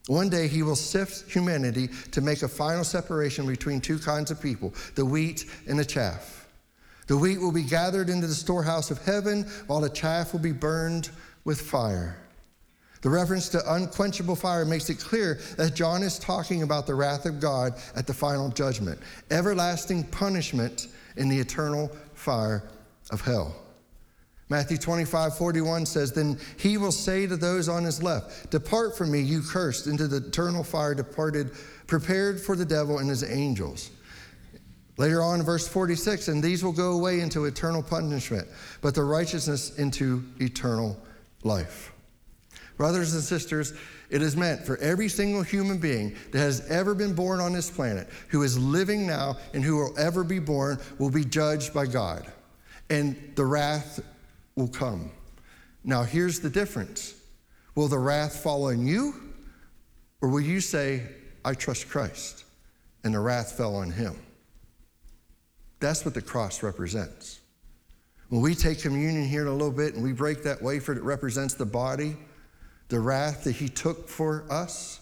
[0.09, 4.41] One day he will sift humanity to make a final separation between two kinds of
[4.41, 6.49] people the wheat and the chaff.
[7.07, 10.53] The wheat will be gathered into the storehouse of heaven, while the chaff will be
[10.53, 11.11] burned
[11.45, 12.16] with fire.
[13.03, 17.26] The reference to unquenchable fire makes it clear that John is talking about the wrath
[17.26, 18.99] of God at the final judgment,
[19.30, 22.64] everlasting punishment in the eternal fire
[23.11, 23.55] of hell.
[24.51, 29.11] Matthew 25, 41 says, Then he will say to those on his left, Depart from
[29.11, 31.53] me, you cursed, into the eternal fire departed,
[31.86, 33.90] prepared for the devil and his angels.
[34.96, 38.49] Later on, verse 46, and these will go away into eternal punishment,
[38.80, 40.96] but the righteousness into eternal
[41.44, 41.92] life.
[42.79, 43.74] Brothers and sisters,
[44.09, 47.68] it is meant for every single human being that has ever been born on this
[47.68, 51.87] planet, who is living now and who will ever be born, will be judged by
[51.87, 52.33] God.
[52.89, 54.01] And the wrath
[54.55, 55.11] will come.
[55.83, 57.14] Now, here's the difference
[57.74, 59.14] Will the wrath fall on you,
[60.20, 61.03] or will you say,
[61.45, 62.45] I trust Christ,
[63.03, 64.16] and the wrath fell on him?
[65.81, 67.41] That's what the cross represents.
[68.29, 71.03] When we take communion here in a little bit and we break that wafer that
[71.03, 72.16] represents the body,
[72.89, 75.01] the wrath that he took for us,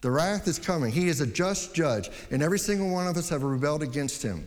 [0.00, 0.92] the wrath is coming.
[0.92, 4.46] He is a just judge, and every single one of us have rebelled against him.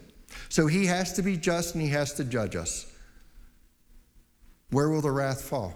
[0.50, 2.92] So he has to be just and he has to judge us.
[4.70, 5.74] Where will the wrath fall?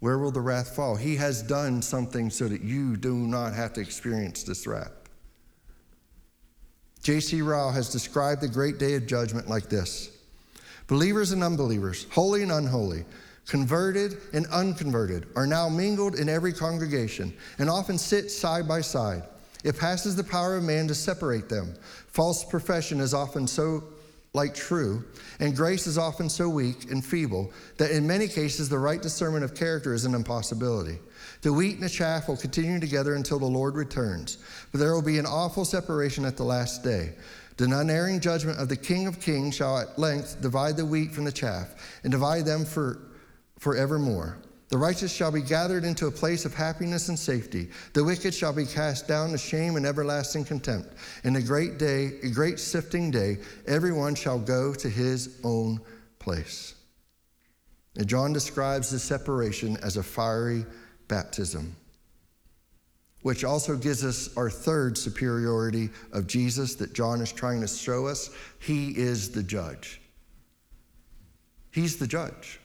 [0.00, 0.96] Where will the wrath fall?
[0.96, 4.92] He has done something so that you do not have to experience this wrath.
[7.02, 7.42] J.C.
[7.42, 10.10] Ryle has described the great day of judgment like this
[10.86, 13.04] Believers and unbelievers, holy and unholy,
[13.46, 19.22] converted and unconverted, are now mingled in every congregation and often sit side by side.
[19.64, 21.74] It passes the power of man to separate them.
[22.08, 23.84] False profession is often so
[24.34, 25.04] like true,
[25.38, 29.44] and grace is often so weak and feeble that in many cases the right discernment
[29.44, 30.98] of character is an impossibility.
[31.42, 34.38] The wheat and the chaff will continue together until the Lord returns,
[34.72, 37.12] but there will be an awful separation at the last day.
[37.56, 41.24] The unerring judgment of the King of Kings shall at length divide the wheat from
[41.24, 42.98] the chaff and divide them for
[43.58, 44.38] forevermore.
[44.68, 47.68] The righteous shall be gathered into a place of happiness and safety.
[47.92, 50.94] The wicked shall be cast down to shame and everlasting contempt.
[51.22, 55.80] In a great day, a great sifting day, everyone shall go to his own
[56.18, 56.74] place.
[57.96, 60.66] And John describes this separation as a fiery
[61.06, 61.76] baptism,
[63.22, 68.06] which also gives us our third superiority of Jesus that John is trying to show
[68.06, 68.30] us.
[68.58, 70.00] He is the judge.
[71.70, 72.58] He's the judge.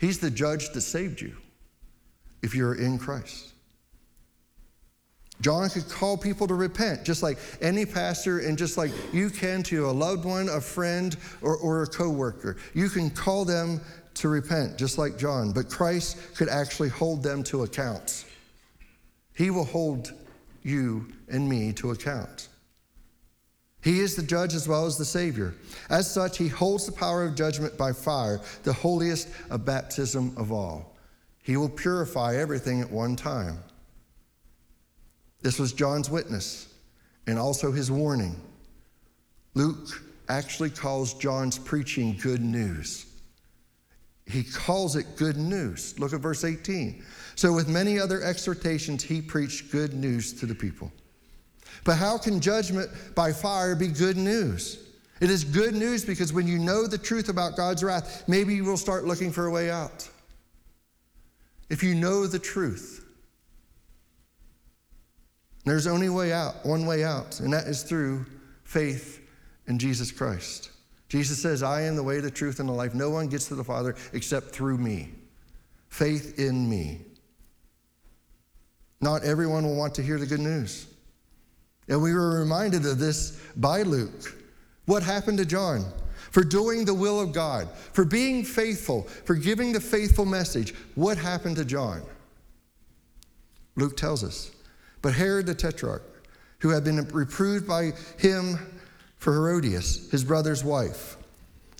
[0.00, 1.36] He's the judge that saved you
[2.42, 3.48] if you're in Christ.
[5.42, 9.62] John could call people to repent, just like any pastor, and just like you can
[9.64, 12.56] to a loved one, a friend, or, or a coworker.
[12.74, 13.80] You can call them
[14.14, 15.52] to repent, just like John.
[15.52, 18.24] But Christ could actually hold them to account.
[19.34, 20.12] He will hold
[20.62, 22.48] you and me to account.
[23.82, 25.54] He is the judge as well as the Savior.
[25.88, 30.52] As such, he holds the power of judgment by fire, the holiest of baptism of
[30.52, 30.96] all.
[31.42, 33.58] He will purify everything at one time.
[35.42, 36.74] This was John's witness
[37.26, 38.38] and also his warning.
[39.54, 43.06] Luke actually calls John's preaching good news.
[44.26, 45.98] He calls it good news.
[45.98, 47.02] Look at verse 18.
[47.34, 50.92] So, with many other exhortations, he preached good news to the people.
[51.84, 54.86] But how can judgment by fire be good news?
[55.20, 58.64] It is good news because when you know the truth about God's wrath, maybe you
[58.64, 60.08] will start looking for a way out.
[61.68, 63.04] If you know the truth,
[65.64, 68.24] there's only way out, one way out, and that is through
[68.64, 69.20] faith
[69.66, 70.70] in Jesus Christ.
[71.08, 72.94] Jesus says, I am the way, the truth, and the life.
[72.94, 75.10] No one gets to the Father except through me.
[75.88, 77.00] Faith in me.
[79.00, 80.86] Not everyone will want to hear the good news.
[81.90, 84.34] And we were reminded of this by Luke.
[84.86, 85.84] What happened to John?
[86.30, 90.72] For doing the will of God, for being faithful, for giving the faithful message.
[90.94, 92.02] What happened to John?
[93.74, 94.52] Luke tells us.
[95.02, 96.04] But Herod the Tetrarch,
[96.60, 98.58] who had been reproved by him
[99.16, 101.16] for Herodias, his brother's wife,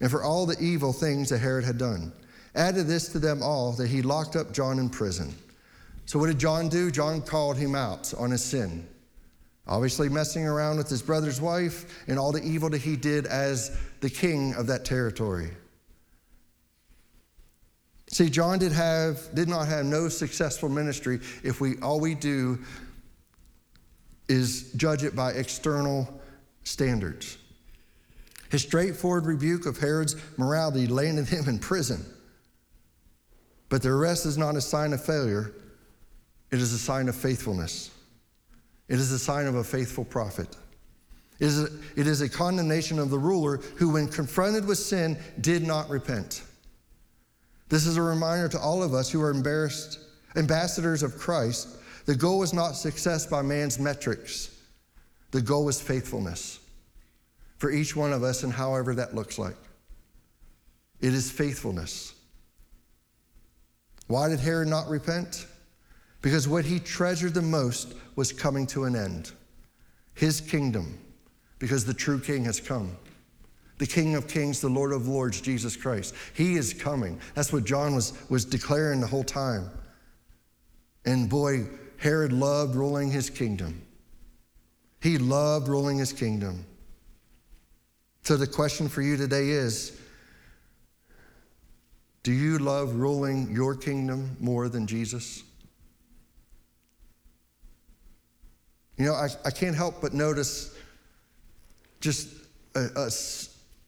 [0.01, 2.13] and for all the evil things that Herod had done,
[2.57, 5.33] added this to them all that he locked up John in prison.
[6.07, 6.91] So, what did John do?
[6.91, 8.89] John called him out on his sin.
[9.71, 13.79] Obviously, messing around with his brother's wife and all the evil that he did as
[14.01, 15.53] the king of that territory.
[18.09, 22.59] See, John did, have, did not have no successful ministry if we all we do
[24.29, 26.21] is judge it by external
[26.65, 27.39] standards.
[28.51, 32.05] His straightforward rebuke of Herod's morality landed him in prison.
[33.69, 35.53] But the arrest is not a sign of failure,
[36.51, 37.90] it is a sign of faithfulness.
[38.91, 40.57] It is a sign of a faithful prophet.
[41.39, 45.17] It is, a, it is a condemnation of the ruler who, when confronted with sin,
[45.41, 46.43] did not repent.
[47.69, 50.01] This is a reminder to all of us who are embarrassed,
[50.35, 51.69] ambassadors of Christ.
[52.07, 54.51] The goal is not success by man's metrics,
[55.31, 56.59] the goal is faithfulness
[57.59, 59.57] for each one of us, and however that looks like.
[61.01, 62.15] It is faithfulness.
[64.09, 65.47] Why did Herod not repent?
[66.23, 69.33] Because what he treasured the most was coming to an end
[70.15, 70.99] his kingdom,
[71.59, 72.95] because the true king has come.
[73.79, 76.15] The King of Kings, the Lord of Lords, Jesus Christ.
[76.35, 77.19] He is coming.
[77.35, 79.71] That's what John was, was declaring the whole time.
[81.07, 81.67] And boy,
[81.97, 83.81] Herod loved ruling his kingdom.
[85.01, 86.67] He loved ruling his kingdom.
[88.23, 89.99] So the question for you today is
[92.23, 95.43] Do you love ruling your kingdom more than Jesus?
[99.01, 100.77] You know, I, I can't help but notice
[102.01, 102.29] just
[102.75, 103.11] a, a,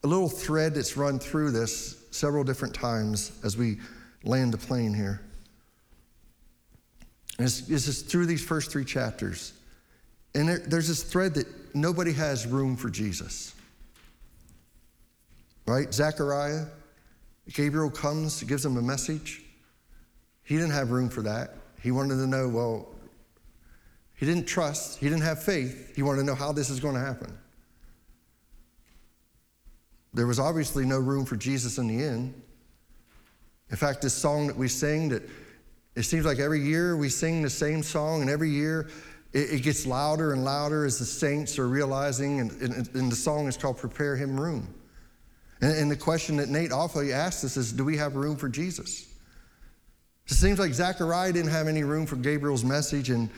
[0.04, 3.76] a little thread that's run through this several different times as we
[4.24, 5.20] land the plane here.
[7.36, 9.52] And it's, it's just through these first three chapters.
[10.34, 13.54] And there, there's this thread that nobody has room for Jesus.
[15.66, 15.92] Right?
[15.92, 16.64] Zechariah,
[17.52, 19.42] Gabriel comes, gives him a message.
[20.42, 21.50] He didn't have room for that.
[21.82, 22.91] He wanted to know, well,
[24.22, 25.96] he didn't trust, he didn't have faith.
[25.96, 27.36] He wanted to know how this is going to happen.
[30.14, 32.40] There was obviously no room for Jesus in the end.
[33.70, 35.24] In fact, this song that we sing, that
[35.96, 38.90] it seems like every year we sing the same song, and every year
[39.32, 43.16] it, it gets louder and louder as the saints are realizing, and, and, and the
[43.16, 44.72] song is called Prepare Him Room.
[45.60, 48.48] And, and the question that Nate awfully asked us is Do we have room for
[48.48, 49.12] Jesus?
[50.28, 53.28] It seems like Zechariah didn't have any room for Gabriel's message, and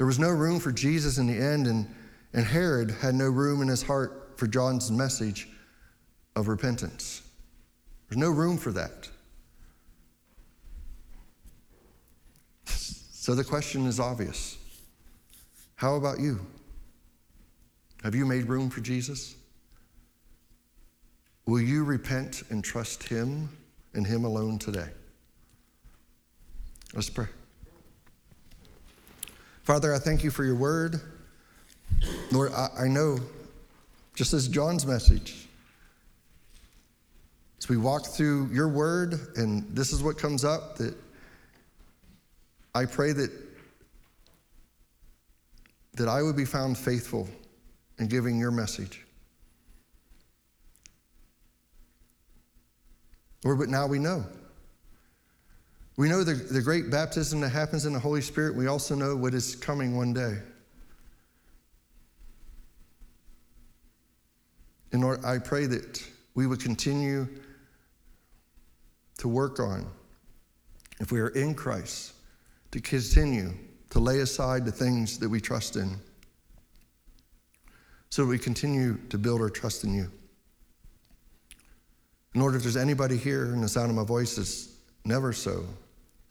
[0.00, 1.86] there was no room for Jesus in the end, and,
[2.32, 5.46] and Herod had no room in his heart for John's message
[6.34, 7.20] of repentance.
[8.08, 9.10] There's no room for that.
[12.64, 14.56] So the question is obvious
[15.74, 16.46] How about you?
[18.02, 19.34] Have you made room for Jesus?
[21.44, 23.50] Will you repent and trust Him
[23.92, 24.88] and Him alone today?
[26.94, 27.26] Let's pray.
[29.70, 31.00] Father, I thank you for your word.
[32.32, 33.20] Lord, I, I know,
[34.16, 35.46] just as John's message,
[37.56, 40.96] as we walk through your word, and this is what comes up, that
[42.74, 43.30] I pray that,
[45.94, 47.28] that I would be found faithful
[48.00, 49.06] in giving your message.
[53.44, 54.24] Lord, but now we know.
[56.00, 58.56] We know the, the great baptism that happens in the Holy Spirit.
[58.56, 60.38] We also know what is coming one day.
[64.92, 66.02] And Lord, I pray that
[66.34, 67.28] we would continue
[69.18, 69.84] to work on,
[71.00, 72.14] if we are in Christ,
[72.70, 73.52] to continue
[73.90, 75.98] to lay aside the things that we trust in
[78.08, 80.10] so that we continue to build our trust in you.
[82.34, 84.74] In order, if there's anybody here in the sound of my voice that's
[85.04, 85.66] never so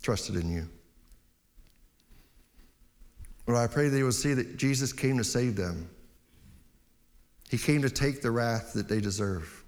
[0.02, 0.68] trusted in you,
[3.50, 5.90] Lord, I pray they will see that Jesus came to save them.
[7.50, 9.64] He came to take the wrath that they deserve.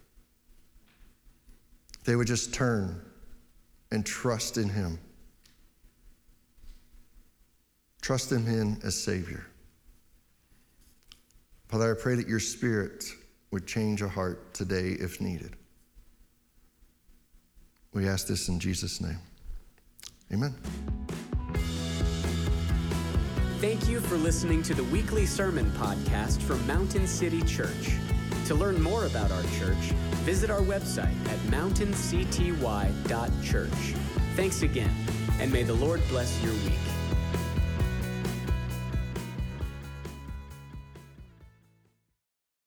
[2.06, 3.02] They would just turn
[3.92, 5.00] and trust in Him.
[8.02, 9.48] Trust in Him as Savior.
[11.68, 13.06] Father, I pray that your Spirit
[13.50, 15.56] would change a heart today if needed.
[17.94, 19.20] We ask this in Jesus' name.
[20.34, 20.56] Amen.
[23.60, 27.96] Thank you for listening to the weekly sermon podcast from Mountain City Church.
[28.48, 29.94] To learn more about our church,
[30.26, 33.96] visit our website at mountaincty.church.
[34.36, 34.96] Thanks again,
[35.40, 36.91] and may the Lord bless your week.